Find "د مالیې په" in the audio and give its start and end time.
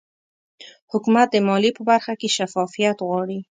1.31-1.83